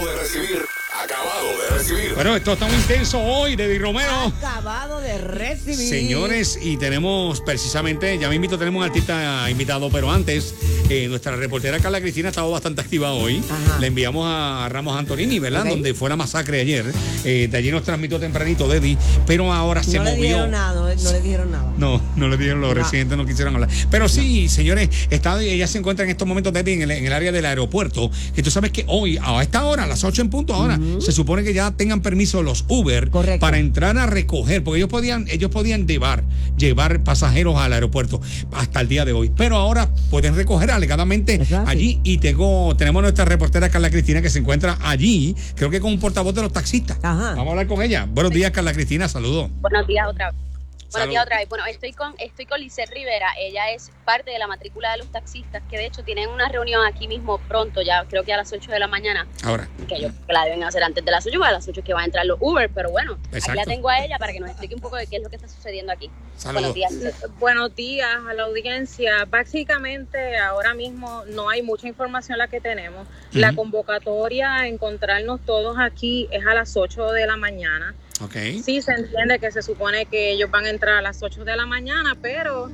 De 0.00 0.16
recibir, 0.16 0.66
acabado 1.04 1.48
de 1.70 1.78
recibir. 1.78 2.14
Bueno, 2.14 2.36
esto 2.36 2.52
está 2.52 2.66
muy 2.66 2.76
intenso 2.76 3.20
hoy, 3.20 3.56
Deddy 3.56 3.78
Romero. 3.78 4.32
Acabado 4.38 5.00
de 5.00 5.18
recibir. 5.18 5.76
Señores, 5.76 6.58
y 6.62 6.76
tenemos 6.76 7.40
precisamente, 7.40 8.18
ya 8.18 8.28
me 8.28 8.34
invito, 8.36 8.58
tenemos 8.58 8.80
un 8.80 8.84
artista 8.86 9.48
invitado, 9.50 9.90
pero 9.90 10.10
antes, 10.10 10.54
eh, 10.88 11.06
nuestra 11.08 11.34
reportera 11.36 11.78
Carla 11.80 12.00
Cristina 12.00 12.28
ha 12.28 12.30
estado 12.30 12.50
bastante 12.50 12.80
activa 12.80 13.12
hoy. 13.12 13.42
Ajá. 13.50 13.78
Le 13.80 13.86
enviamos 13.88 14.26
a 14.28 14.68
Ramos 14.70 14.96
Antonini, 14.96 15.38
¿verdad? 15.38 15.64
Donde 15.64 15.94
fue 15.94 16.08
la 16.08 16.16
masacre 16.16 16.60
ayer. 16.60 16.92
Eh, 17.24 17.48
de 17.50 17.56
allí 17.56 17.70
nos 17.70 17.82
transmitió 17.82 18.18
tempranito 18.20 18.68
Deddy, 18.68 18.96
pero 19.26 19.52
ahora 19.52 19.82
se 19.82 19.96
no 19.98 20.04
le 20.04 20.10
movió. 20.12 20.22
dijeron 20.22 20.50
nada, 20.50 20.74
no, 20.74 20.82
no 21.02 21.12
le 21.12 21.20
dijeron 21.20 21.50
nada. 21.50 21.72
No, 21.76 22.00
no 22.16 22.28
le 22.28 22.36
dijeron 22.36 22.60
los 22.60 22.74
No. 22.74 22.82
residentes, 22.82 23.16
no 23.18 23.26
quisieron 23.26 23.54
hablar. 23.54 23.68
Pero 23.90 24.08
sí, 24.08 24.48
señores, 24.48 24.88
está, 25.10 25.40
ella 25.42 25.66
se 25.66 25.78
encuentra 25.78 26.04
en 26.04 26.10
estos 26.10 26.26
momentos 26.28 26.52
Debbie, 26.52 26.74
en 26.74 26.82
el, 26.82 26.90
en 26.90 27.06
el 27.06 27.12
área 27.12 27.32
del 27.32 27.44
aeropuerto. 27.46 28.10
Que 28.34 28.42
tú 28.42 28.50
sabes 28.50 28.70
que 28.70 28.84
hoy, 28.88 29.18
a 29.22 29.42
esta 29.42 29.64
hora, 29.64 29.84
a 29.84 29.86
las 29.86 30.04
8 30.04 30.22
en 30.22 30.30
punto 30.30 30.54
ahora, 30.54 30.78
se 31.00 31.12
supone 31.12 31.42
que 31.44 31.54
ya 31.54 31.70
tengan 31.72 32.00
permiso 32.02 32.42
los 32.42 32.64
Uber 32.68 33.10
Correcto. 33.10 33.40
para 33.40 33.58
entrar 33.58 33.96
a 33.98 34.06
recoger, 34.06 34.62
porque 34.62 34.78
ellos 34.78 34.88
podían, 34.90 35.26
ellos 35.28 35.50
podían 35.50 35.86
llevar, 35.86 36.24
llevar 36.56 37.02
pasajeros 37.04 37.56
al 37.56 37.72
aeropuerto 37.72 38.20
hasta 38.52 38.80
el 38.80 38.88
día 38.88 39.04
de 39.04 39.12
hoy. 39.12 39.30
Pero 39.36 39.56
ahora 39.56 39.88
pueden 40.10 40.34
recoger 40.34 40.70
alegadamente 40.70 41.40
allí. 41.66 42.00
Y 42.04 42.18
tengo, 42.18 42.74
tenemos 42.76 43.02
nuestra 43.02 43.24
reportera 43.24 43.68
Carla 43.68 43.90
Cristina 43.90 44.22
que 44.22 44.30
se 44.30 44.38
encuentra 44.38 44.78
allí, 44.82 45.34
creo 45.54 45.70
que 45.70 45.80
con 45.80 45.92
un 45.92 46.00
portavoz 46.00 46.34
de 46.34 46.42
los 46.42 46.52
taxistas. 46.52 46.98
Ajá. 47.02 47.34
Vamos 47.34 47.48
a 47.48 47.50
hablar 47.50 47.66
con 47.66 47.82
ella. 47.82 48.06
Buenos 48.10 48.32
días, 48.32 48.50
Carla 48.50 48.72
Cristina, 48.72 49.08
saludos. 49.08 49.50
Buenos 49.60 49.86
días 49.86 50.06
otra 50.08 50.30
vez. 50.30 50.51
Buenos 50.92 51.08
días 51.08 51.24
otra 51.24 51.38
vez. 51.38 51.48
Bueno, 51.48 51.64
estoy 51.66 51.92
con 51.92 52.14
estoy 52.18 52.44
con 52.44 52.60
Lisset 52.60 52.90
Rivera. 52.90 53.28
Ella 53.38 53.70
es 53.70 53.90
parte 54.04 54.30
de 54.30 54.38
la 54.38 54.46
matrícula 54.46 54.92
de 54.92 54.98
los 54.98 55.10
taxistas, 55.10 55.62
que 55.70 55.78
de 55.78 55.86
hecho 55.86 56.04
tienen 56.04 56.28
una 56.28 56.48
reunión 56.48 56.84
aquí 56.84 57.08
mismo 57.08 57.38
pronto, 57.38 57.80
ya 57.80 58.04
creo 58.08 58.24
que 58.24 58.32
a 58.32 58.36
las 58.36 58.52
8 58.52 58.70
de 58.70 58.78
la 58.78 58.88
mañana, 58.88 59.26
Ahora. 59.42 59.68
que 59.88 60.00
yo 60.00 60.08
que 60.26 60.32
la 60.32 60.44
deben 60.44 60.62
hacer 60.64 60.82
antes 60.82 61.02
de 61.04 61.10
las 61.10 61.26
8, 61.26 61.38
porque 61.38 61.48
a 61.48 61.52
las 61.52 61.66
8 61.66 61.80
es 61.80 61.86
que 61.86 61.94
van 61.94 62.02
a 62.02 62.04
entrar 62.06 62.26
los 62.26 62.36
Uber, 62.40 62.70
pero 62.74 62.90
bueno, 62.90 63.18
Exacto. 63.32 63.52
aquí 63.52 63.58
la 63.58 63.64
tengo 63.64 63.88
a 63.88 64.04
ella 64.04 64.18
para 64.18 64.32
que 64.32 64.40
nos 64.40 64.50
explique 64.50 64.74
un 64.74 64.80
poco 64.82 64.96
de 64.96 65.06
qué 65.06 65.16
es 65.16 65.22
lo 65.22 65.30
que 65.30 65.36
está 65.36 65.48
sucediendo 65.48 65.92
aquí. 65.92 66.10
Saludos. 66.36 66.60
Buenos 66.62 66.74
días. 66.74 66.92
Lisset. 66.92 67.30
Buenos 67.38 67.74
días 67.74 68.16
a 68.28 68.34
la 68.34 68.42
audiencia. 68.44 69.24
Básicamente 69.24 70.36
ahora 70.36 70.74
mismo 70.74 71.24
no 71.28 71.48
hay 71.48 71.62
mucha 71.62 71.88
información 71.88 72.36
la 72.38 72.48
que 72.48 72.60
tenemos. 72.60 73.06
La 73.32 73.54
convocatoria 73.54 74.54
a 74.56 74.66
encontrarnos 74.68 75.40
todos 75.46 75.78
aquí 75.78 76.28
es 76.30 76.44
a 76.46 76.54
las 76.54 76.76
8 76.76 77.12
de 77.12 77.26
la 77.26 77.36
mañana. 77.36 77.94
Ok. 78.22 78.36
Sí, 78.64 78.82
se 78.82 78.92
entiende 78.92 79.38
que 79.38 79.50
se 79.50 79.62
supone 79.62 80.06
que 80.06 80.32
ellos 80.32 80.50
van 80.50 80.64
a 80.64 80.70
entrar 80.70 80.96
a 80.96 81.02
las 81.02 81.22
8 81.22 81.44
de 81.44 81.56
la 81.56 81.66
mañana, 81.66 82.16
pero 82.20 82.70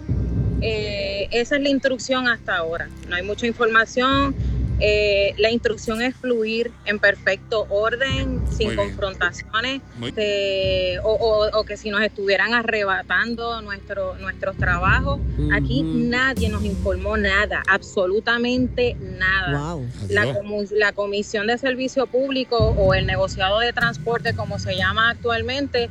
eh, 0.61 1.29
esa 1.31 1.57
es 1.57 1.63
la 1.63 1.69
instrucción 1.69 2.29
hasta 2.29 2.57
ahora. 2.57 2.89
No 3.09 3.17
hay 3.17 3.23
mucha 3.23 3.47
información. 3.47 4.35
Eh, 4.81 5.35
la 5.39 5.51
instrucción 5.51 6.01
es 6.03 6.15
fluir 6.15 6.71
en 6.85 6.99
perfecto 6.99 7.67
orden, 7.69 8.41
sin 8.51 8.69
Muy 8.69 8.77
confrontaciones, 8.77 9.81
eh, 10.17 10.99
o, 11.03 11.11
o- 11.13 11.59
o 11.61 11.65
que 11.65 11.77
si 11.77 11.91
nos 11.91 12.01
estuvieran 12.03 12.55
arrebatando 12.55 13.61
nuestro, 13.63 14.17
nuestros 14.19 14.57
trabajos. 14.57 15.19
Aquí 15.53 15.83
nadie 15.83 16.49
nos 16.49 16.65
informó 16.65 17.17
nada, 17.17 17.63
absolutamente 17.69 18.97
nada. 19.01 19.75
Wow. 19.75 19.87
La, 20.11 20.25
la 20.73 20.93
Comisión 20.93 21.47
de 21.49 21.59
Servicio 21.59 22.07
Público 22.07 22.57
o 22.57 22.95
el 22.95 23.07
negociado 23.07 23.59
de 23.59 23.73
transporte, 23.73 24.35
como 24.35 24.59
se 24.59 24.77
llama 24.77 25.11
actualmente, 25.11 25.91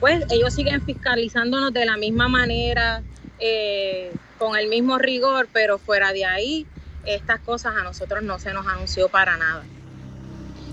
pues 0.00 0.24
ellos 0.30 0.54
siguen 0.54 0.80
fiscalizándonos 0.82 1.72
de 1.72 1.84
la 1.84 1.96
misma 1.96 2.28
manera, 2.28 3.02
eh, 3.38 4.10
con 4.38 4.56
el 4.56 4.68
mismo 4.68 4.98
rigor, 4.98 5.48
pero 5.52 5.78
fuera 5.78 6.12
de 6.12 6.24
ahí, 6.24 6.66
estas 7.04 7.40
cosas 7.40 7.74
a 7.76 7.82
nosotros 7.82 8.22
no 8.22 8.38
se 8.38 8.52
nos 8.52 8.66
anunció 8.66 9.08
para 9.08 9.36
nada. 9.36 9.62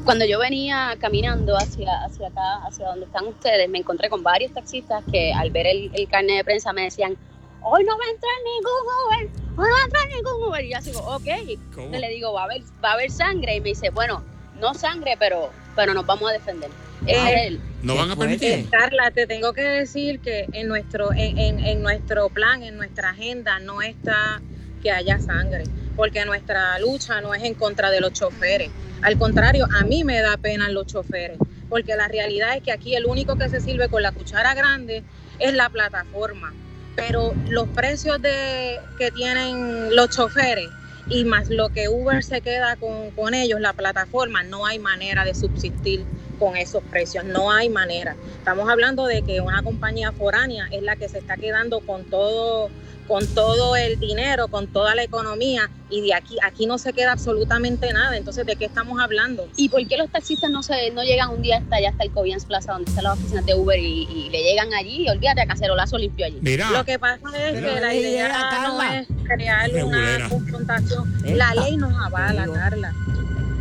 Cuando 0.05 0.25
yo 0.25 0.39
venía 0.39 0.95
caminando 0.99 1.57
hacia, 1.57 2.03
hacia 2.05 2.27
acá, 2.29 2.65
hacia 2.65 2.87
donde 2.87 3.05
están 3.05 3.25
ustedes, 3.27 3.69
me 3.69 3.79
encontré 3.79 4.09
con 4.09 4.23
varios 4.23 4.53
taxistas 4.53 5.03
que 5.11 5.33
al 5.33 5.51
ver 5.51 5.67
el, 5.67 5.91
el 5.93 6.07
carnet 6.07 6.37
de 6.37 6.43
prensa 6.43 6.71
me 6.73 6.83
decían, 6.83 7.17
hoy 7.61 7.83
no 7.83 7.97
va 7.97 8.03
a 8.05 8.09
entrar 8.09 8.33
ningún 8.45 8.81
Uber, 9.05 9.41
hoy 9.57 9.67
no 9.69 9.75
va 9.75 9.81
a 9.81 9.85
entrar 9.85 10.07
ningún 10.07 10.47
Uber. 10.49 10.63
Y 10.65 10.71
yo 10.71 10.77
así, 10.77 10.91
ok. 10.95 11.01
¿Cómo? 11.05 11.85
Entonces 11.85 11.99
le 11.99 12.09
digo, 12.09 12.31
va 12.33 12.41
a 12.41 12.45
haber, 12.45 12.61
va 12.83 12.91
a 12.91 12.93
haber 12.93 13.11
sangre. 13.11 13.55
Y 13.57 13.61
me 13.61 13.69
dice, 13.69 13.89
bueno, 13.89 14.23
no 14.59 14.73
sangre, 14.73 15.15
pero, 15.19 15.51
pero 15.75 15.93
nos 15.93 16.05
vamos 16.05 16.29
a 16.29 16.33
defender. 16.33 16.69
El- 17.05 17.59
¿No 17.83 17.95
van 17.95 18.11
a 18.11 18.15
permitir? 18.15 18.51
Eh, 18.51 18.67
Carla, 18.71 19.11
te 19.11 19.27
tengo 19.27 19.53
que 19.53 19.61
decir 19.61 20.19
que 20.21 20.47
en 20.53 20.67
nuestro, 20.67 21.11
en, 21.13 21.37
en- 21.37 21.59
en 21.59 21.81
nuestro 21.81 22.29
plan, 22.29 22.63
en 22.63 22.77
nuestra 22.77 23.09
agenda, 23.11 23.59
no 23.59 23.81
está 23.81 24.41
que 24.81 24.91
haya 24.91 25.19
sangre, 25.19 25.63
porque 25.99 26.23
nuestra 26.23 26.79
lucha 26.79 27.19
no 27.19 27.33
es 27.33 27.43
en 27.43 27.55
contra 27.55 27.91
de 27.91 27.99
los 27.99 28.13
choferes. 28.13 28.69
Al 29.01 29.17
contrario, 29.17 29.67
a 29.69 29.83
mí 29.83 30.05
me 30.05 30.21
da 30.21 30.37
pena 30.37 30.69
los 30.69 30.87
choferes, 30.87 31.37
porque 31.67 31.97
la 31.97 32.07
realidad 32.07 32.55
es 32.55 32.63
que 32.63 32.71
aquí 32.71 32.95
el 32.95 33.05
único 33.05 33.35
que 33.35 33.49
se 33.49 33.59
sirve 33.59 33.89
con 33.89 34.01
la 34.01 34.13
cuchara 34.13 34.53
grande 34.53 35.03
es 35.39 35.53
la 35.53 35.67
plataforma. 35.67 36.53
Pero 36.95 37.33
los 37.49 37.67
precios 37.67 38.21
de, 38.21 38.79
que 38.97 39.11
tienen 39.11 39.93
los 39.93 40.09
choferes 40.09 40.69
y 41.09 41.25
más 41.25 41.49
lo 41.49 41.67
que 41.67 41.89
Uber 41.89 42.23
se 42.23 42.39
queda 42.39 42.77
con, 42.77 43.11
con 43.11 43.33
ellos, 43.33 43.59
la 43.59 43.73
plataforma, 43.73 44.41
no 44.43 44.65
hay 44.65 44.79
manera 44.79 45.25
de 45.25 45.35
subsistir 45.35 46.05
con 46.39 46.55
esos 46.55 46.81
precios, 46.83 47.25
no 47.25 47.51
hay 47.51 47.69
manera. 47.69 48.15
Estamos 48.37 48.69
hablando 48.69 49.05
de 49.05 49.21
que 49.21 49.41
una 49.41 49.61
compañía 49.61 50.11
foránea 50.11 50.67
es 50.71 50.81
la 50.81 50.95
que 50.95 51.09
se 51.09 51.19
está 51.19 51.35
quedando 51.35 51.81
con 51.81 52.05
todo 52.05 52.69
con 53.09 53.25
todo 53.25 53.75
el 53.75 53.99
dinero, 53.99 54.49
con 54.49 54.67
toda 54.67 54.93
la 54.93 55.01
economía 55.03 55.67
y 55.89 56.01
de 56.01 56.13
aquí 56.13 56.37
aquí 56.43 56.67
no 56.67 56.77
se 56.77 56.93
queda 56.93 57.13
absolutamente 57.13 57.91
nada. 57.91 58.15
Entonces, 58.15 58.45
¿de 58.45 58.55
qué 58.55 58.65
estamos 58.65 59.01
hablando? 59.01 59.49
¿Y 59.57 59.67
por 59.69 59.85
qué 59.87 59.97
los 59.97 60.11
taxistas 60.11 60.51
no 60.51 60.61
se 60.61 60.91
no 60.91 61.03
llegan 61.03 61.31
un 61.31 61.41
día 61.41 61.57
hasta 61.57 61.77
allá, 61.77 61.89
hasta 61.89 62.03
el 62.03 62.11
Covians 62.11 62.45
Plaza, 62.45 62.73
donde 62.73 62.91
están 62.91 63.05
las 63.05 63.13
oficinas 63.17 63.47
de 63.47 63.55
Uber, 63.55 63.79
y, 63.79 64.03
y 64.03 64.29
le 64.29 64.43
llegan 64.43 64.71
allí? 64.75 65.05
Y 65.05 65.09
olvídate, 65.09 65.41
a 65.41 65.47
cacerolazo 65.47 65.97
limpio 65.97 66.27
allí. 66.27 66.37
Mira. 66.41 66.69
Lo 66.69 66.85
que 66.85 66.99
pasa 66.99 67.49
es 67.49 67.55
que 67.55 67.81
la 67.81 67.95
Idea, 67.95 68.67
no 68.67 68.83
es 68.83 69.07
crear 69.25 69.71
Regulera. 69.71 70.17
una 70.17 70.29
confrontación. 70.29 71.13
La 71.35 71.55
ley 71.55 71.77
nos 71.77 71.93
avala. 71.99 72.45
Carla. 72.53 72.93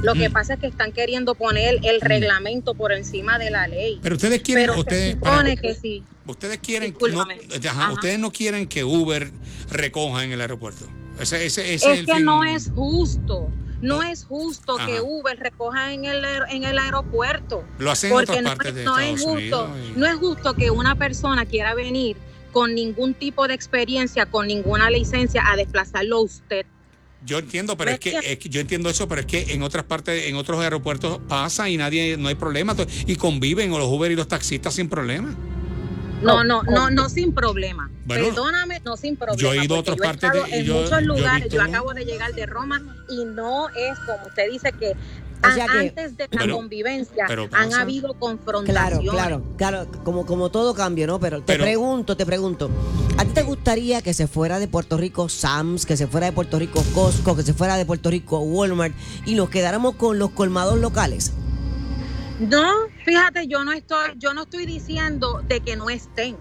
Lo 0.03 0.15
que 0.15 0.29
Mm. 0.29 0.33
pasa 0.33 0.55
es 0.55 0.61
que 0.61 0.67
están 0.69 0.93
queriendo 0.93 1.35
poner 1.35 1.81
el 1.83 2.01
reglamento 2.01 2.75
por 2.75 2.93
encima 2.93 3.39
de 3.39 3.51
la 3.51 3.67
ley. 3.67 3.99
Pero 4.03 4.15
ustedes 4.17 4.43
quieren, 4.43 4.63
Pero 4.65 4.75
se 4.75 4.81
ustedes, 4.81 5.13
supone 5.15 5.57
para- 5.57 5.57
que 5.57 5.75
sí. 5.75 6.05
ustedes 6.27 6.59
quieren, 6.59 6.97
no, 7.13 7.23
ajá, 7.23 7.71
Ajá. 7.71 7.93
ustedes 7.93 8.19
no 8.19 8.31
quieren 8.33 8.67
que 8.69 8.85
Uber 8.85 9.31
recoja 9.71 10.23
en 10.25 10.33
el 10.33 10.41
aeropuerto. 10.41 10.87
Ese, 11.19 11.45
ese, 11.47 11.75
ese 11.75 11.93
es 11.93 11.99
el 12.01 12.07
que 12.07 12.15
fin. 12.15 12.25
no 12.25 12.45
es 12.45 12.71
justo. 12.75 13.51
No 13.81 14.03
es 14.03 14.25
justo 14.25 14.77
Ajá. 14.77 14.87
que 14.87 15.01
Uber 15.01 15.39
recoja 15.39 15.93
en 15.93 16.05
el, 16.05 16.25
en 16.51 16.65
el 16.65 16.79
aeropuerto. 16.79 17.65
Lo 17.79 17.91
hacen 17.93 18.11
en 18.11 18.17
Porque 18.17 18.33
otras 18.33 18.43
no, 18.43 18.49
partes 18.51 18.67
es- 18.69 18.75
de 18.75 18.85
no 18.85 18.99
Estados 18.99 19.21
es 19.21 19.27
justo, 19.27 19.77
y- 19.95 19.99
no 19.99 20.07
es 20.07 20.15
justo 20.17 20.55
que 20.55 20.71
una 20.71 20.95
persona 20.97 21.47
quiera 21.47 21.75
venir 21.75 22.17
con 22.53 22.75
ningún 22.75 23.15
tipo 23.15 23.47
de 23.47 23.55
experiencia, 23.55 24.27
con 24.27 24.47
ninguna 24.49 24.91
licencia, 24.91 25.43
a 25.49 25.57
desplazarlo 25.57 26.17
a 26.17 26.23
usted. 26.23 26.67
Yo 27.25 27.39
entiendo, 27.39 27.77
pero 27.77 27.91
¿Me 27.91 27.95
es 27.95 28.01
que, 28.01 28.17
es 28.23 28.39
que 28.39 28.49
yo 28.49 28.61
entiendo 28.61 28.89
eso, 28.89 29.09
pero 29.09 29.21
es 29.23 29.27
que 29.27 29.53
en 29.53 29.63
otras 29.63 29.85
partes, 29.85 30.27
en 30.29 30.37
otros 30.37 30.61
aeropuertos 30.61 31.19
pasa 31.29 31.69
y 31.69 31.77
nadie, 31.77 32.17
no 32.17 32.29
hay 32.29 32.37
problema 32.37 32.77
y 33.07 33.17
conviven 33.17 33.73
o 33.73 33.79
los 33.79 33.89
Uber 33.89 34.11
y 34.11 34.15
los 34.17 34.29
taxistas 34.29 34.75
sin 34.75 34.89
problema. 34.89 35.35
No, 36.23 36.43
no, 36.43 36.63
no, 36.65 36.91
no 36.91 37.09
sin 37.09 37.33
problema. 37.33 37.91
Bueno, 38.05 38.27
Perdóname, 38.27 38.81
no 38.85 38.97
sin 38.97 39.17
problema. 39.17 39.41
yo 39.41 39.53
he 39.53 39.65
ido 39.65 39.77
a 39.77 39.79
otras 39.81 39.97
yo 39.97 40.03
partes 40.03 40.33
de- 40.33 40.51
y 40.51 40.61
en 40.61 40.65
yo- 40.65 40.75
muchos 40.75 40.91
yo 40.91 41.01
lugares. 41.01 41.45
visto- 41.45 41.57
Yo 41.57 41.63
acabo 41.63 41.95
de 41.95 42.05
llegar 42.05 42.33
de 42.35 42.47
Roma 42.47 42.83
y 43.09 43.25
no 43.25 43.69
es 43.69 43.99
como 44.01 44.27
usted 44.27 44.51
dice 44.51 44.73
que 44.73 44.95
O 45.47 45.51
sea 45.55 45.67
que- 45.67 45.79
antes 45.79 46.17
de 46.17 46.25
la 46.31 46.41
Pero- 46.41 46.57
convivencia 46.57 47.25
pero 47.29 47.49
han 47.53 47.73
habido 47.75 48.09
Claro, 48.09 48.19
confrontaciones. 48.19 49.11
claro, 49.11 49.43
claro, 49.57 49.87
como, 50.05 50.27
como 50.27 50.51
todo 50.51 50.75
cambio, 50.75 51.07
¿no? 51.07 51.21
Pero 51.21 51.39
te 51.41 51.53
Pero- 51.53 51.65
pregunto, 51.65 52.17
te 52.17 52.27
pregunto, 52.27 52.71
¿a 53.17 53.25
ti 53.25 53.31
te 53.33 53.43
gustaría 53.43 54.03
que 54.03 54.15
se 54.15 54.27
fuera 54.27 54.59
de 54.59 54.67
Puerto 54.69 54.97
Rico 54.97 55.29
Sam's, 55.29 55.87
que 55.87 55.97
se 55.97 56.07
fuera 56.07 56.27
de 56.27 56.33
Puerto 56.33 56.59
Rico 56.59 56.83
Costco, 56.95 57.37
que 57.37 57.43
se 57.43 57.55
fuera 57.55 57.77
de 57.77 57.87
Puerto 57.87 58.11
Rico 58.11 58.41
Walmart 58.41 58.95
y 59.27 59.35
nos 59.35 59.49
quedáramos 59.49 59.95
con 59.95 60.19
los 60.19 60.31
colmados 60.31 60.79
locales? 60.79 61.33
No, 62.41 62.73
fíjate, 63.05 63.47
yo 63.49 63.65
no 63.65 63.73
estoy, 63.73 64.11
yo 64.17 64.33
no 64.35 64.43
estoy 64.43 64.65
diciendo 64.67 65.43
de 65.49 65.61
que 65.61 65.77
no 65.77 65.91
estén. 65.91 66.37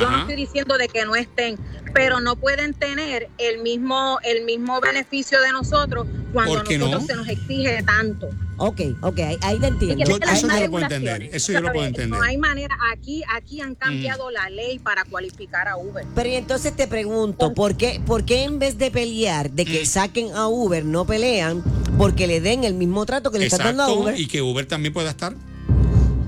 Yo 0.00 0.10
no 0.10 0.18
estoy 0.20 0.34
diciendo 0.34 0.76
de 0.76 0.88
que 0.88 1.04
no 1.04 1.14
estén, 1.14 1.56
pero 1.92 2.18
no 2.20 2.34
pueden 2.34 2.74
tener 2.74 3.28
el 3.38 3.62
mismo, 3.62 4.18
el 4.24 4.44
mismo 4.44 4.80
beneficio 4.80 5.40
de 5.40 5.52
nosotros 5.52 6.06
cuando 6.34 6.52
a 6.52 6.56
¿Por 6.58 6.68
qué 6.68 6.76
nosotros 6.78 7.02
no? 7.02 7.06
se 7.08 7.14
nos 7.16 7.28
exige 7.28 7.82
tanto. 7.84 8.28
Ok, 8.58 8.80
ok, 9.00 9.18
ahí, 9.20 9.38
ahí 9.40 9.58
te 9.58 9.66
entiendo. 9.68 10.04
Yo- 10.04 10.16
eso 10.18 10.46
yo 10.48 10.60
lo 10.60 10.70
puedo 10.70 10.84
entender, 10.84 11.22
eso 11.32 11.52
yo 11.52 11.60
lo 11.62 11.72
puedo 11.72 11.86
entender. 11.86 12.18
No 12.18 12.22
hay 12.22 12.36
manera, 12.36 12.76
aquí, 12.92 13.22
aquí 13.34 13.60
han 13.62 13.74
cambiado 13.74 14.30
la 14.30 14.50
ley 14.50 14.78
para 14.78 15.04
cualificar 15.04 15.66
a 15.68 15.76
Uber. 15.78 16.04
Pero 16.14 16.28
y 16.28 16.34
entonces 16.34 16.76
te 16.76 16.86
pregunto, 16.86 17.54
¿por 17.54 17.76
qué, 17.76 18.00
¿por 18.04 18.24
qué 18.26 18.42
en 18.44 18.58
vez 18.58 18.76
de 18.76 18.90
pelear, 18.90 19.50
de 19.50 19.64
que 19.64 19.82
Mm. 19.82 19.86
saquen 19.86 20.32
a 20.34 20.48
Uber, 20.48 20.84
no 20.84 21.06
pelean 21.06 21.62
porque 21.96 22.26
le 22.26 22.40
den 22.42 22.64
el 22.64 22.74
mismo 22.74 23.06
trato 23.06 23.30
que 23.30 23.38
le 23.38 23.46
están 23.46 23.60
dando 23.76 23.82
a 23.84 23.86
Exacto, 23.86 24.02
Uber? 24.02 24.20
y 24.20 24.26
que 24.28 24.42
Uber 24.42 24.66
también 24.66 24.92
pueda 24.92 25.08
estar. 25.10 25.34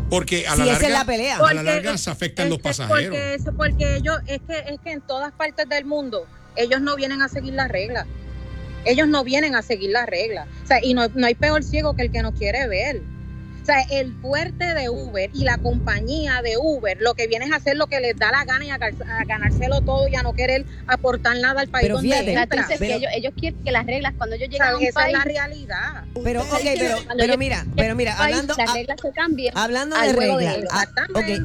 Porque 0.09 0.47
a 0.47 0.53
Sí, 0.53 0.59
la 0.59 0.65
esa 0.65 0.73
larga, 0.75 0.87
es 0.87 0.93
la 0.93 1.05
pelea. 1.05 1.37
a 1.39 1.55
la 1.55 1.63
larga 1.65 1.95
es- 1.95 2.01
se 2.03 2.11
afectan 2.11 2.47
es 2.47 2.51
los 2.51 2.61
pasajeros. 2.61 3.03
Porque, 3.07 3.35
eso- 3.35 3.53
porque 3.57 3.97
ellos, 3.97 4.17
es 4.29 4.41
que, 4.47 4.59
es 4.73 4.81
que 4.81 4.93
en 4.93 5.01
todas 5.01 5.33
partes 5.33 5.69
del 5.69 5.85
mundo, 5.85 6.27
ellos 6.55 6.81
no 6.81 6.95
vienen 6.95 7.23
a 7.23 7.29
seguir 7.29 7.55
las 7.55 7.69
reglas. 7.69 8.07
Ellos 8.87 9.09
no 9.09 9.25
vienen 9.25 9.55
a 9.55 9.63
seguir 9.63 9.91
las 9.91 10.07
reglas. 10.07 10.47
O 10.65 10.67
sea, 10.67 10.79
y 10.83 10.95
no, 10.95 11.09
no 11.15 11.27
hay 11.27 11.35
peor 11.35 11.63
ciego 11.63 11.95
que 11.95 12.03
el 12.03 12.11
que 12.13 12.23
no 12.23 12.33
quiere 12.33 12.67
ver. 12.69 13.03
O 13.63 13.67
sea, 13.67 13.81
el 13.91 14.15
fuerte 14.23 14.75
de 14.75 14.89
Uber 14.89 15.29
y 15.35 15.43
la 15.43 15.59
compañía 15.59 16.41
de 16.41 16.57
Uber 16.57 16.99
lo 17.01 17.15
que 17.15 17.27
viene 17.27 17.47
es 17.47 17.53
hacer 17.53 17.77
lo 17.77 17.89
que 17.89 17.99
les 17.99 18.17
da 18.17 18.31
la 18.31 18.45
gana 18.45 18.65
y 18.65 18.71
a, 18.71 18.79
ganárselo 19.27 19.81
todo 19.81 20.07
y 20.07 20.15
a 20.15 20.23
no 20.23 20.35
querer 20.35 20.65
aportar 20.87 21.37
nada 21.39 21.63
al 21.63 21.69
país 21.69 21.83
Pero 21.83 21.97
donde 21.97 22.11
fíjate, 22.13 22.33
entra. 22.33 22.63
dices 22.63 22.77
Pero- 22.79 22.91
que 22.93 22.97
ellos, 22.99 23.11
ellos 23.17 23.33
quieren 23.37 23.65
que 23.65 23.73
las 23.73 23.85
reglas, 23.85 24.15
cuando 24.17 24.37
ellos 24.37 24.47
O 24.49 24.53
llegan 24.53 24.67
sea, 24.69 24.75
a 24.75 24.79
un 24.79 24.85
esa 24.85 25.07
es 25.09 25.13
la 25.15 25.25
realidad. 25.25 26.05
Pero, 26.23 26.43
ok, 26.43 26.61
pero, 26.79 26.97
pero 27.19 27.37
mira, 27.39 27.67
pero 27.75 27.97
mira, 27.97 28.17
país, 28.17 28.35
hablando, 28.37 28.55
las 28.57 28.71
a- 28.71 28.75
reglas 28.75 29.01
se 29.03 29.11
cambian. 29.11 29.59
hablando 29.59 29.97
de 30.01 30.13
reglas, 30.13 30.57
ah, 30.71 30.87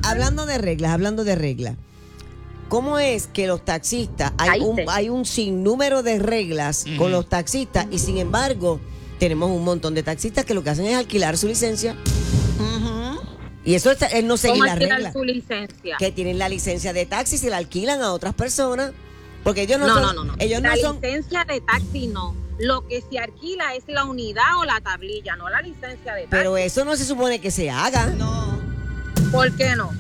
hablando 0.03 0.45
de 0.45 0.57
reglas, 0.59 0.91
hablando 0.91 1.23
de 1.23 1.35
reglas. 1.35 1.75
¿Cómo 2.71 2.99
es 2.99 3.27
que 3.27 3.47
los 3.47 3.65
taxistas, 3.65 4.31
hay 4.37 4.61
un, 4.61 4.79
hay 4.87 5.09
un 5.09 5.25
sinnúmero 5.25 6.03
de 6.03 6.19
reglas 6.19 6.85
Ujú. 6.87 6.95
con 6.97 7.11
los 7.11 7.27
taxistas 7.27 7.85
y 7.91 7.99
sin 7.99 8.17
embargo 8.17 8.79
tenemos 9.19 9.51
un 9.51 9.65
montón 9.65 9.93
de 9.93 10.03
taxistas 10.03 10.45
que 10.45 10.53
lo 10.53 10.63
que 10.63 10.69
hacen 10.69 10.85
es 10.85 10.95
alquilar 10.95 11.37
su 11.37 11.47
licencia 11.49 11.97
y 13.65 13.75
eso 13.75 13.91
es, 13.91 14.01
es 14.01 14.23
no 14.23 14.37
seguir 14.37 14.53
¿Cómo 14.55 14.65
las 14.65 14.73
alquilar 14.75 14.97
reglas. 14.99 15.13
su 15.13 15.23
licencia? 15.25 15.97
Que 15.99 16.11
tienen 16.13 16.39
la 16.39 16.47
licencia 16.47 16.93
de 16.93 17.05
taxi 17.05 17.45
y 17.45 17.49
la 17.49 17.57
alquilan 17.57 18.01
a 18.01 18.13
otras 18.13 18.33
personas 18.33 18.93
porque 19.43 19.63
ellos 19.63 19.77
no, 19.77 19.87
No, 19.87 19.93
son, 19.95 20.03
no, 20.03 20.13
no, 20.13 20.23
no. 20.23 20.33
ellos 20.39 20.61
no 20.61 20.69
la 20.69 20.77
son 20.77 20.95
licencia 21.01 21.43
de 21.43 21.59
taxi 21.61 22.07
no. 22.07 22.33
Lo 22.57 22.87
que 22.87 23.01
se 23.01 23.19
alquila 23.19 23.75
es 23.75 23.83
la 23.87 24.05
unidad 24.05 24.57
o 24.59 24.63
la 24.65 24.79
tablilla, 24.81 25.35
no 25.35 25.49
la 25.49 25.61
licencia 25.61 26.13
de 26.13 26.21
taxi. 26.21 26.27
pero 26.29 26.55
eso 26.57 26.85
no 26.85 26.95
se 26.95 27.03
supone 27.05 27.41
que 27.41 27.51
se 27.51 27.69
haga. 27.69 28.05
No. 28.07 28.59
¿Por 29.31 29.51
qué 29.57 29.75
no? 29.75 29.91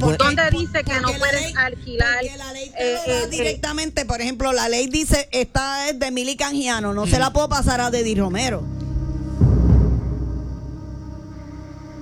Bueno, 0.00 0.16
¿Dónde 0.24 0.42
Por- 0.50 0.60
dice 0.60 0.82
que 0.84 1.00
no 1.00 1.08
puedes 1.12 1.42
ley- 1.42 1.54
alquilar? 1.56 2.18
Porque 2.20 2.36
la 2.38 2.52
ley 2.52 2.70
te 2.70 2.82
eh, 2.82 2.92
lo 3.06 3.12
da 3.12 3.20
eh, 3.20 3.24
eh, 3.24 3.26
directamente. 3.28 4.04
Por 4.06 4.20
ejemplo, 4.20 4.52
la 4.52 4.68
ley 4.68 4.86
dice, 4.86 5.28
esta 5.32 5.88
es 5.88 5.98
de 5.98 6.10
Mili 6.10 6.36
Canjiano, 6.36 6.92
no 6.94 7.06
se 7.06 7.18
la 7.18 7.32
puedo 7.32 7.48
pasar 7.48 7.80
a 7.80 7.90
Dedi 7.90 8.14
Romero. 8.14 8.62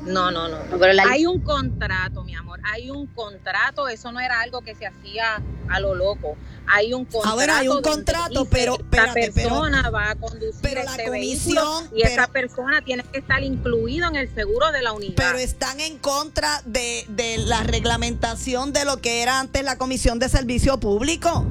No, 0.06 0.30
no, 0.30 0.48
no. 0.48 0.58
No, 0.70 0.78
pero 0.78 0.92
la- 0.94 1.04
Hay 1.10 1.26
un 1.26 1.40
contrato, 1.40 2.24
mi 2.24 2.34
amor. 2.34 2.60
Hay 2.72 2.90
un 2.90 3.06
contrato. 3.08 3.88
Eso 3.88 4.10
no 4.10 4.20
era 4.20 4.40
algo 4.40 4.62
que 4.62 4.74
se 4.74 4.86
hacía 4.86 5.42
a 5.70 5.80
lo 5.80 5.94
loco. 5.94 6.36
Hay 6.70 6.92
un 6.92 7.04
contrato. 7.06 7.28
Ahora, 7.40 7.58
hay 7.58 7.68
un 7.68 7.80
contrato, 7.80 8.44
pero- 8.50 8.74
esta 8.74 8.84
espérate, 8.84 9.32
pero- 9.34 9.48
persona 9.48 9.90
va 9.90 10.10
a 10.10 10.14
conducir 10.16 10.60
pero 10.60 10.84
la 10.84 10.90
este 10.90 11.04
comisión, 11.06 11.54
vehículo 11.54 11.96
y 11.98 12.02
pero- 12.02 12.14
esa 12.14 12.26
persona 12.26 12.82
tiene 12.82 13.04
que 13.10 13.18
estar 13.18 13.42
incluido 13.42 14.06
en 14.08 14.16
el 14.16 14.34
seguro 14.34 14.70
de 14.72 14.82
la 14.82 14.92
unidad. 14.92 15.14
Pero 15.16 15.38
están 15.38 15.80
en 15.80 15.98
contra 15.98 16.60
de, 16.66 17.04
de 17.08 17.38
la 17.38 17.62
reglamentación 17.62 18.72
de 18.72 18.84
lo 18.84 18.98
que 18.98 19.22
era 19.22 19.40
antes 19.40 19.64
la 19.64 19.76
Comisión 19.78 20.18
de 20.18 20.28
Servicio 20.28 20.78
Público. 20.78 21.44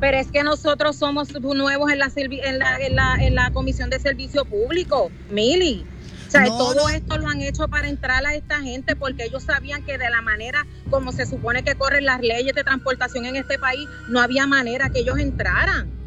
Pero 0.00 0.16
es 0.16 0.30
que 0.30 0.42
nosotros 0.44 0.96
somos 0.96 1.28
nuevos 1.56 1.90
la, 1.98 2.10
en 2.16 2.58
la, 2.58 2.76
en 2.78 2.94
la, 2.96 3.14
en 3.20 3.34
la 3.34 3.50
Comisión 3.50 3.90
de 3.90 3.98
Servicio 3.98 4.44
Público, 4.44 5.10
Mili. 5.30 5.84
O 6.28 6.30
sea, 6.30 6.42
No, 6.42 6.58
todo 6.58 6.74
no. 6.74 6.88
esto 6.90 7.16
lo 7.16 7.26
han 7.28 7.40
hecho 7.40 7.68
para 7.68 7.88
entrar 7.88 8.24
a 8.26 8.34
esta 8.34 8.60
gente 8.60 8.94
porque 8.94 9.24
ellos 9.24 9.42
sabían 9.42 9.82
que 9.82 9.96
de 9.96 10.10
la 10.10 10.20
manera 10.20 10.66
como 10.90 11.10
se 11.10 11.24
supone 11.24 11.62
que 11.64 11.74
corren 11.74 12.04
las 12.04 12.20
leyes 12.20 12.54
de 12.54 12.62
transportación 12.64 13.24
en 13.24 13.36
este 13.36 13.58
país, 13.58 13.88
no 14.08 14.20
había 14.20 14.46
manera 14.46 14.90
que 14.90 15.00
ellos 15.00 15.18
entraran. 15.18 15.97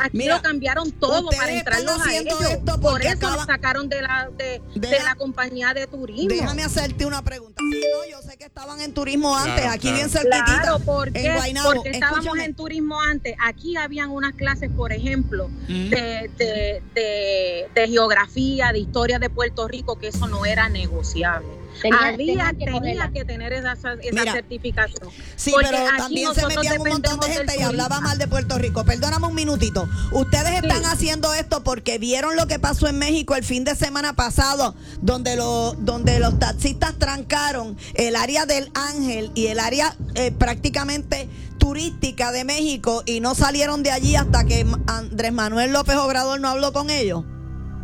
Aquí 0.00 0.16
Mira, 0.18 0.36
lo 0.36 0.42
cambiaron 0.42 0.92
todo 0.92 1.28
para 1.30 1.52
entrarlos 1.52 2.06
a 2.06 2.16
ellos. 2.16 2.40
esto 2.42 2.80
Por 2.80 3.02
eso 3.02 3.12
acaban- 3.16 3.36
los 3.36 3.46
sacaron 3.46 3.88
de 3.88 4.02
la, 4.02 4.30
de, 4.36 4.60
la 5.04 5.14
compañía 5.16 5.74
de 5.74 5.86
turismo. 5.86 6.28
Déjame 6.28 6.62
hacerte 6.64 7.04
una 7.06 7.22
pregunta. 7.22 7.60
Sí, 7.70 7.80
no, 7.92 8.10
yo 8.10 8.22
sé 8.22 8.36
que 8.36 8.44
estaban 8.44 8.80
en 8.80 8.92
turismo 8.94 9.36
antes, 9.36 9.54
Claro, 9.54 9.70
aquí 9.70 9.80
claro. 9.82 9.96
bien 9.96 10.10
cerquitita. 10.10 10.44
Claro, 10.62 10.78
¿por 10.80 11.08
en 11.08 11.14
qué? 11.14 11.34
Guaynabo. 11.34 11.72
Porque 11.74 11.90
estábamos 11.90 12.24
Escúchame. 12.24 12.44
en 12.44 12.54
turismo 12.54 13.00
antes. 13.00 13.34
Aquí 13.44 13.76
habían 13.76 14.10
unas 14.10 14.34
clases, 14.34 14.70
por 14.70 14.92
ejemplo, 14.92 15.48
Mm. 15.68 15.90
de, 15.90 16.30
de, 16.38 16.82
de, 16.94 17.68
de 17.74 17.88
geografía, 17.88 18.72
de 18.72 18.78
historia 18.78 19.18
de 19.18 19.30
Puerto 19.30 19.66
Rico, 19.68 19.98
que 19.98 20.08
eso 20.08 20.26
no 20.26 20.44
era 20.46 20.68
negociable. 20.68 21.48
Tenía- 21.82 21.98
Había, 21.98 22.16
tenían 22.16 22.56
que 22.56 22.64
tenía 22.80 23.10
que 23.12 23.24
tener 23.24 23.52
esa, 23.52 23.72
esa 23.72 23.94
Mira, 24.12 24.32
certificación. 24.32 25.08
Sí, 25.36 25.52
Porque 25.52 25.68
pero 25.70 25.84
también 25.96 26.34
se 26.34 26.46
metían 26.46 26.80
un 26.80 26.88
montón 26.88 27.20
de 27.20 27.26
gente 27.28 27.54
y 27.58 27.62
hablaba 27.62 28.00
mal 28.00 28.18
de 28.18 28.26
Puerto 28.26 28.58
Rico. 28.58 28.84
Perdóname 28.84 29.26
un 29.28 29.34
minutito. 29.34 29.88
Ustedes 30.12 30.62
están 30.62 30.82
Sí. 30.82 30.88
haciendo 30.90 31.32
esto 31.34 31.62
porque 31.62 31.98
vieron 31.98 32.36
lo 32.36 32.46
que 32.46 32.58
pasó 32.58 32.88
en 32.88 32.98
México 32.98 33.34
el 33.36 33.44
fin 33.44 33.64
de 33.64 33.74
semana 33.76 34.14
pasado, 34.14 34.74
donde, 35.02 35.36
lo, 35.36 35.74
donde 35.74 36.18
los 36.18 36.38
taxistas 36.38 36.94
trancaron 36.98 37.76
el 37.94 38.16
área 38.16 38.44
del 38.46 38.70
Ángel 38.74 39.30
y 39.34 39.46
el 39.46 39.60
área 39.60 39.94
eh, 40.14 40.32
prácticamente 40.32 41.28
turística 41.58 42.32
de 42.32 42.44
México 42.44 43.02
y 43.06 43.20
no 43.20 43.34
salieron 43.34 43.82
de 43.82 43.90
allí 43.90 44.16
hasta 44.16 44.44
que 44.44 44.66
Andrés 44.86 45.32
Manuel 45.32 45.72
López 45.72 45.96
Obrador 45.96 46.40
no 46.40 46.48
habló 46.48 46.72
con 46.72 46.90
ellos. 46.90 47.24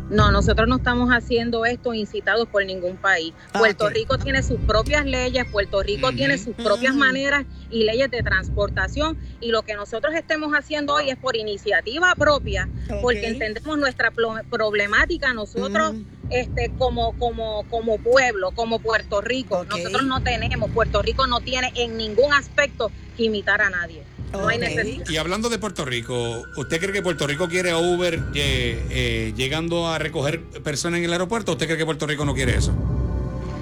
No, 0.09 0.31
nosotros 0.31 0.67
no 0.67 0.75
estamos 0.77 1.09
haciendo 1.09 1.65
esto 1.65 1.93
incitados 1.93 2.47
por 2.47 2.65
ningún 2.65 2.97
país. 2.97 3.33
Ah, 3.53 3.59
Puerto. 3.59 3.89
Rico 3.89 4.17
tiene 4.17 4.43
sus 4.43 4.59
propias 4.61 5.05
leyes, 5.05 5.45
Puerto 5.51 5.81
Rico 5.81 6.11
tiene 6.11 6.37
sus 6.37 6.55
propias 6.55 6.95
maneras 6.95 7.45
y 7.71 7.83
leyes 7.83 8.11
de 8.11 8.21
transportación 8.21 9.17
y 9.41 9.49
lo 9.49 9.63
que 9.63 9.73
nosotros 9.73 10.13
estemos 10.13 10.53
haciendo 10.53 10.93
hoy 10.93 11.09
es 11.09 11.17
por 11.17 11.35
iniciativa 11.35 12.13
propia, 12.15 12.69
porque 13.01 13.27
entendemos 13.27 13.77
nuestra 13.77 14.11
problemática 14.49 15.33
nosotros 15.33 15.93
este 16.29 16.71
como 16.77 17.17
como 17.17 17.63
como 17.69 17.97
pueblo, 17.97 18.51
como 18.51 18.79
Puerto 18.79 19.21
Rico. 19.21 19.63
Nosotros 19.65 20.03
no 20.03 20.21
tenemos, 20.21 20.69
Puerto 20.71 21.01
Rico 21.01 21.27
no 21.27 21.39
tiene 21.41 21.71
en 21.75 21.97
ningún 21.97 22.33
aspecto 22.33 22.91
que 23.17 23.25
imitar 23.25 23.61
a 23.61 23.69
nadie. 23.69 24.03
Necesidad. 24.33 25.09
Y 25.09 25.17
hablando 25.17 25.49
de 25.49 25.57
Puerto 25.59 25.85
Rico, 25.85 26.43
¿usted 26.57 26.79
cree 26.79 26.91
que 26.91 27.01
Puerto 27.01 27.25
Rico 27.27 27.47
quiere 27.47 27.71
a 27.71 27.77
Uber 27.77 28.15
eh, 28.35 28.85
eh, 28.89 29.33
llegando 29.35 29.87
a 29.87 29.97
recoger 29.97 30.41
personas 30.63 30.99
en 30.99 31.05
el 31.05 31.11
aeropuerto? 31.13 31.53
¿Usted 31.53 31.65
cree 31.67 31.77
que 31.77 31.85
Puerto 31.85 32.05
Rico 32.07 32.25
no 32.25 32.33
quiere 32.33 32.55
eso? 32.57 32.73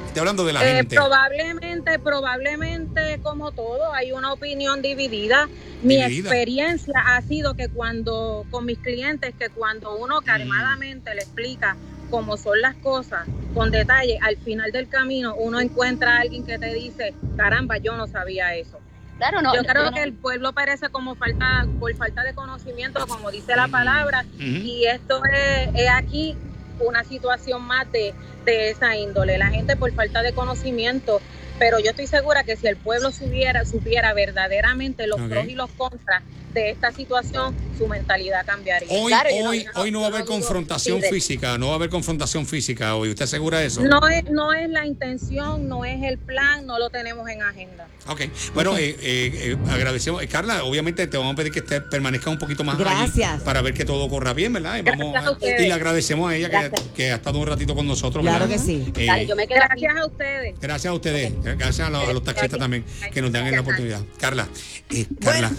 Estoy 0.07 0.19
hablando 0.19 0.45
de 0.45 0.53
la 0.53 0.63
Eh, 0.67 0.75
gente. 0.75 0.95
probablemente, 0.95 1.97
probablemente 1.99 3.19
como 3.23 3.51
todo, 3.51 3.93
hay 3.93 4.11
una 4.11 4.31
opinión 4.33 4.81
dividida. 4.81 5.47
Mi 5.81 5.95
Dividida. 5.97 6.29
experiencia 6.29 6.93
ha 7.05 7.21
sido 7.23 7.55
que 7.55 7.67
cuando, 7.67 8.45
con 8.51 8.65
mis 8.65 8.77
clientes, 8.79 9.33
que 9.37 9.49
cuando 9.49 9.95
uno 9.97 10.21
Mm. 10.21 10.25
calmadamente 10.25 11.13
le 11.15 11.21
explica 11.21 11.75
cómo 12.11 12.37
son 12.37 12.61
las 12.61 12.75
cosas, 12.75 13.27
con 13.55 13.71
detalle, 13.71 14.19
al 14.21 14.37
final 14.37 14.71
del 14.71 14.87
camino 14.87 15.33
uno 15.35 15.59
encuentra 15.59 16.17
a 16.17 16.21
alguien 16.21 16.45
que 16.45 16.59
te 16.59 16.71
dice, 16.73 17.13
caramba, 17.35 17.77
yo 17.77 17.97
no 17.97 18.07
sabía 18.07 18.55
eso. 18.55 18.79
Claro, 19.29 19.41
no. 19.41 19.55
yo 19.55 19.63
creo 19.63 19.85
no. 19.85 19.91
que 19.93 20.03
el 20.03 20.11
pueblo 20.11 20.51
parece 20.51 20.89
como 20.89 21.15
falta, 21.15 21.65
por 21.79 21.95
falta 21.95 22.23
de 22.23 22.33
conocimiento, 22.33 23.07
como 23.07 23.31
dice 23.31 23.55
la 23.55 23.69
palabra, 23.69 24.25
y 24.37 24.83
esto 24.85 25.21
es, 25.25 25.69
es 25.75 25.89
aquí 25.89 26.35
una 26.81 27.05
situación 27.05 27.61
más 27.61 27.89
de, 27.93 28.13
de 28.43 28.69
esa 28.69 28.97
índole. 28.97 29.37
La 29.37 29.47
gente 29.47 29.77
por 29.77 29.93
falta 29.93 30.21
de 30.23 30.33
conocimiento, 30.33 31.21
pero 31.57 31.79
yo 31.79 31.91
estoy 31.91 32.07
segura 32.07 32.43
que 32.43 32.57
si 32.57 32.67
el 32.67 32.75
pueblo 32.75 33.13
supiera, 33.13 33.63
supiera 33.63 34.13
verdaderamente 34.13 35.07
los 35.07 35.21
pros 35.21 35.45
y 35.45 35.55
los 35.55 35.69
contras 35.71 36.21
de 36.53 36.71
esta 36.71 36.91
situación, 36.91 37.55
su 37.77 37.87
mentalidad 37.87 38.45
cambiaría. 38.45 38.87
Hoy, 38.91 39.11
Claro, 39.11 39.29
yo 39.29 39.43
no- 39.43 39.49
hoy, 39.49 39.65
no- 39.73 39.81
hoy 39.81 39.91
no 39.91 39.99
va 40.01 40.05
a 40.07 40.09
haber 40.09 40.25
confrontación 40.25 41.01
física, 41.01 41.57
no 41.57 41.67
va 41.67 41.73
a 41.73 41.75
haber 41.75 41.89
confrontación 41.89 42.45
física 42.45 42.95
hoy. 42.95 43.09
¿Usted 43.09 43.25
asegura 43.25 43.63
eso? 43.63 43.81
No 43.81 44.07
es, 44.07 44.23
no 44.29 44.53
es 44.53 44.69
la 44.69 44.85
intención, 44.85 45.67
no 45.67 45.85
es 45.85 46.01
el 46.03 46.17
plan, 46.17 46.65
no 46.65 46.79
lo 46.79 46.89
tenemos 46.89 47.27
en 47.29 47.41
agenda. 47.41 47.87
Ok, 48.07 48.21
bueno, 48.53 48.77
eh, 48.77 48.89
eh, 48.89 48.97
eh, 49.01 49.57
agradecemos. 49.69 50.21
Eh, 50.21 50.27
Carla, 50.27 50.63
obviamente 50.65 51.07
te 51.07 51.17
vamos 51.17 51.33
a 51.33 51.35
pedir 51.37 51.51
que 51.53 51.59
esté, 51.59 51.79
permanezca 51.81 52.29
un 52.29 52.37
poquito 52.37 52.63
más 52.63 52.77
Gracias. 52.77 53.41
para 53.43 53.61
ver 53.61 53.73
que 53.73 53.85
todo 53.85 54.09
corra 54.09 54.33
bien, 54.33 54.51
¿verdad? 54.51 54.77
Y, 54.77 54.81
vamos 54.81 55.15
a 55.15 55.47
y 55.61 55.67
le 55.67 55.73
agradecemos 55.73 56.29
a 56.29 56.35
ella 56.35 56.69
que, 56.95 57.11
ha 57.11 57.15
estado 57.15 57.39
un 57.39 57.47
ratito 57.47 57.75
con 57.75 57.87
nosotros. 57.87 58.21
Claro 58.23 58.47
¿verdad? 58.47 58.55
que 58.55 58.59
sí. 58.61 58.91
Eh, 58.97 59.05
Dale, 59.05 59.25
yo 59.25 59.35
me 59.35 59.47
quedo 59.47 59.59
aquí. 59.63 59.81
Gracias 59.83 59.95
a 59.97 60.05
ustedes. 60.05 60.55
Gracias 60.59 60.91
a 60.91 60.93
ustedes, 60.93 61.33
gracias 61.43 61.87
a, 61.87 61.89
los- 61.89 62.09
a 62.09 62.13
los 62.13 62.23
taxistas 62.23 62.59
también 62.59 62.83
que 63.13 63.21
nos 63.21 63.31
dan 63.31 63.49
la 63.51 63.61
oportunidad. 63.61 64.01
Carla, 64.19 64.47
eh, 64.89 65.05
Carla, 65.21 65.51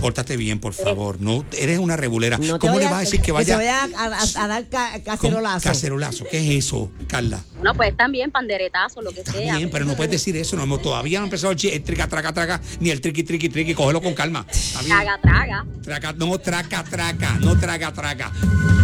pórtate 0.00 0.36
bien, 0.36 0.58
por 0.58 0.72
favor. 0.74 1.20
No, 1.20 1.44
eres 1.62 1.78
una 1.78 1.96
regulera. 1.96 2.38
No 2.38 2.58
¿Cómo 2.58 2.78
le 2.78 2.84
vas 2.86 2.94
a 2.94 3.00
decir 3.00 3.20
que 3.20 3.32
vaya? 3.32 3.46
se 3.46 3.56
vaya 3.56 3.88
a, 3.96 4.04
a- 4.06 4.44
a 4.44 4.48
dar 4.48 4.64
cacerolazo. 5.04 5.68
Cacerolazo. 5.68 6.24
¿Qué 6.30 6.38
es 6.58 6.64
eso, 6.66 6.90
Carla? 7.08 7.40
No, 7.62 7.74
pues 7.74 7.96
también 7.96 8.30
panderetazos, 8.30 9.02
lo 9.04 9.10
que 9.12 9.20
Está 9.20 9.32
sea. 9.32 9.56
bien, 9.56 9.70
pero 9.70 9.84
no 9.84 9.94
puedes 9.94 10.10
decir 10.10 10.36
eso. 10.36 10.56
No, 10.56 10.64
hemos- 10.64 10.82
todavía 10.82 11.18
no 11.18 11.24
ha 11.24 11.26
empezado 11.28 11.52
el, 11.52 11.82
trica, 11.84 12.08
traca, 12.08 12.32
traca, 12.32 12.60
ni 12.80 12.90
el 12.90 13.00
triqui, 13.00 13.22
triqui, 13.22 13.48
triqui. 13.48 13.74
Cógelo 13.74 14.00
con 14.02 14.14
calma. 14.14 14.46
Traga, 14.86 15.18
traga. 15.22 15.66
Traca, 15.82 16.12
no 16.14 16.38
traca, 16.38 16.84
traca, 16.84 17.34
no 17.40 17.58
traga, 17.58 17.92
traca. 17.92 18.32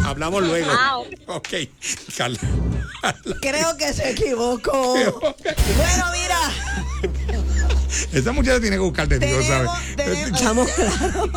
Hablamos 0.04 0.42
luego. 0.42 0.70
Ah, 0.70 0.98
ok, 1.26 1.48
Carla. 2.16 2.38
Creo 3.42 3.76
que 3.76 3.92
se 3.92 4.10
equivocó. 4.10 4.94
bueno, 4.94 6.04
mira, 6.12 6.38
Esa 8.12 8.32
muchacha 8.32 8.60
tiene 8.60 8.76
que 8.76 8.80
buscar 8.82 9.06
testigo, 9.08 9.38
tenemos, 9.40 9.66
¿sabes? 9.66 9.96
tenemos- 9.96 10.38
Estamos 10.40 10.70
claros. 10.70 11.30